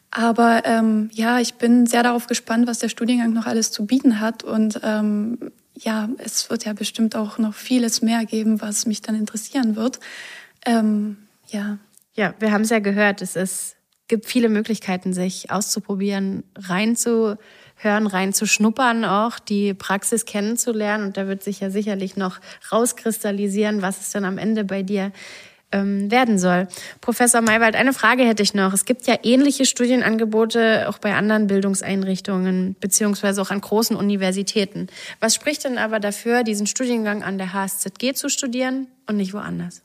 [0.10, 4.20] Aber ähm, ja, ich bin sehr darauf gespannt, was der Studiengang noch alles zu bieten
[4.20, 5.38] hat und ähm,
[5.76, 10.00] ja, es wird ja bestimmt auch noch vieles mehr geben, was mich dann interessieren wird.
[10.66, 11.18] Ähm,
[11.50, 11.78] ja.
[12.16, 13.76] Ja, wir haben es ja gehört, es ist,
[14.08, 16.44] gibt viele Möglichkeiten, sich auszuprobieren,
[17.84, 21.06] reinzuhören, reinzuschnuppern, auch die Praxis kennenzulernen.
[21.06, 22.40] Und da wird sich ja sicherlich noch
[22.72, 25.12] rauskristallisieren, was es dann am Ende bei dir
[25.72, 26.68] ähm, werden soll.
[27.02, 28.74] Professor Maywald, eine Frage hätte ich noch.
[28.74, 34.88] Es gibt ja ähnliche Studienangebote auch bei anderen Bildungseinrichtungen beziehungsweise auch an großen Universitäten.
[35.20, 39.84] Was spricht denn aber dafür, diesen Studiengang an der HSZG zu studieren und nicht woanders?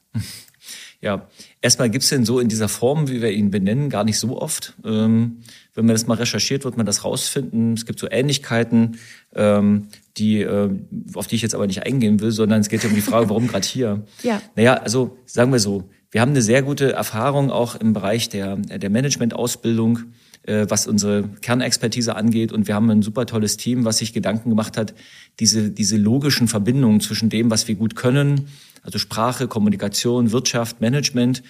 [1.00, 1.26] Ja,
[1.60, 4.74] erstmal gibt's den so in dieser Form, wie wir ihn benennen, gar nicht so oft.
[4.84, 5.42] Ähm,
[5.74, 7.72] wenn man das mal recherchiert, wird man das rausfinden.
[7.74, 8.98] Es gibt so Ähnlichkeiten,
[9.34, 10.70] ähm, die, äh,
[11.14, 13.28] auf die ich jetzt aber nicht eingehen will, sondern es geht ja um die Frage,
[13.28, 14.04] warum gerade hier?
[14.22, 14.40] Ja.
[14.54, 18.56] Naja, also sagen wir so, wir haben eine sehr gute Erfahrung auch im Bereich der,
[18.56, 20.00] der Management-Ausbildung,
[20.42, 22.52] äh, was unsere Kernexpertise angeht.
[22.52, 24.94] Und wir haben ein super tolles Team, was sich Gedanken gemacht hat,
[25.40, 28.48] diese, diese logischen Verbindungen zwischen dem, was wir gut können,
[28.82, 31.42] also Sprache, Kommunikation, Wirtschaft, Management,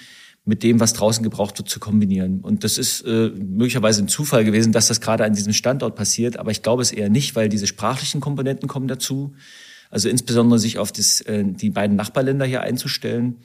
[0.45, 2.41] mit dem, was draußen gebraucht wird, zu kombinieren.
[2.41, 6.37] Und das ist äh, möglicherweise ein Zufall gewesen, dass das gerade an diesem Standort passiert,
[6.37, 9.35] aber ich glaube es eher nicht, weil diese sprachlichen Komponenten kommen dazu.
[9.91, 13.37] Also insbesondere sich auf das, äh, die beiden Nachbarländer hier einzustellen.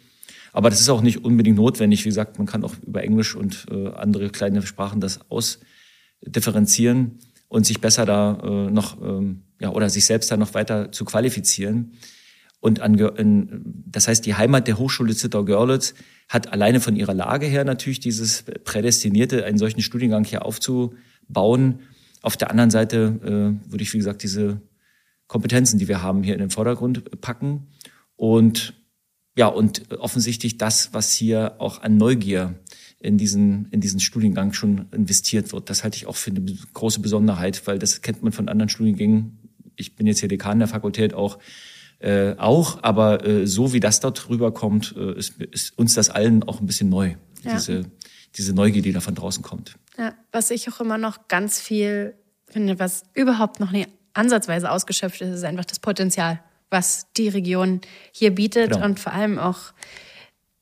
[0.53, 2.03] Aber das ist auch nicht unbedingt notwendig.
[2.03, 7.65] Wie gesagt, man kann auch über Englisch und äh, andere kleine Sprachen das ausdifferenzieren und
[7.65, 11.91] sich besser da äh, noch, ähm, ja, oder sich selbst da noch weiter zu qualifizieren.
[12.59, 15.93] Und an, das heißt, die Heimat der Hochschule Zittau-Görlitz
[16.27, 21.79] hat alleine von ihrer Lage her natürlich dieses Prädestinierte, einen solchen Studiengang hier aufzubauen.
[22.21, 24.61] Auf der anderen Seite äh, würde ich, wie gesagt, diese
[25.27, 27.67] Kompetenzen, die wir haben, hier in den Vordergrund packen.
[28.15, 28.73] Und
[29.37, 32.55] ja, und offensichtlich das, was hier auch an Neugier
[32.99, 35.69] in diesen, in diesen Studiengang schon investiert wird.
[35.69, 36.43] Das halte ich auch für eine
[36.73, 39.37] große Besonderheit, weil das kennt man von anderen Studiengängen.
[39.75, 41.37] Ich bin jetzt hier Dekan der Fakultät auch
[41.99, 46.43] äh, auch, aber äh, so wie das dort rüberkommt, äh, ist, ist uns das allen
[46.43, 47.53] auch ein bisschen neu, ja.
[47.53, 47.85] diese,
[48.35, 49.75] diese Neugier, die da von draußen kommt.
[49.97, 52.13] Ja, was ich auch immer noch ganz viel
[52.45, 57.81] finde, was überhaupt noch nie ansatzweise ausgeschöpft ist, ist einfach das Potenzial, was die Region
[58.11, 58.85] hier bietet genau.
[58.85, 59.73] und vor allem auch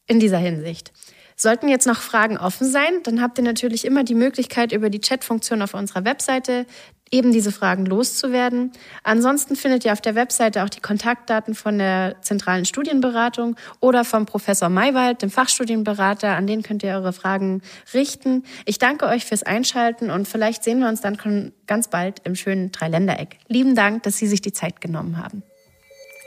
[0.08, 0.92] in dieser Hinsicht.
[1.36, 5.02] Sollten jetzt noch Fragen offen sein, dann habt ihr natürlich immer die Möglichkeit, über die
[5.02, 6.66] Chatfunktion auf unserer Webseite
[7.12, 8.72] eben diese Fragen loszuwerden.
[9.04, 14.26] Ansonsten findet ihr auf der Webseite auch die Kontaktdaten von der zentralen Studienberatung oder vom
[14.26, 16.36] Professor Maywald, dem Fachstudienberater.
[16.36, 17.62] An den könnt ihr eure Fragen
[17.94, 18.44] richten.
[18.66, 22.72] Ich danke euch fürs Einschalten und vielleicht sehen wir uns dann ganz bald im schönen
[22.72, 23.38] Dreiländereck.
[23.48, 25.44] Lieben Dank, dass Sie sich die Zeit genommen haben.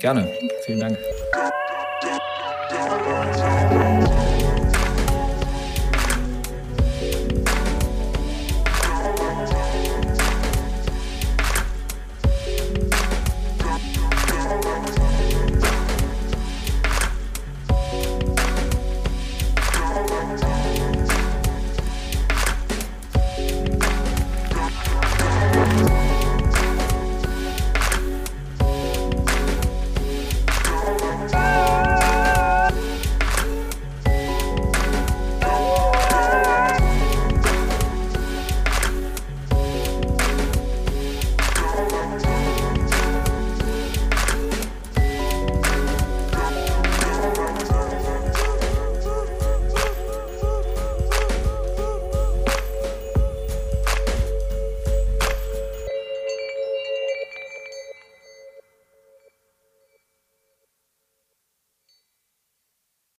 [0.01, 0.31] Gerne.
[0.65, 0.99] Vielen Dank.